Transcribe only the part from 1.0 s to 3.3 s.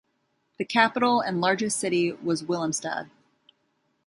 and largest city was Willemstad.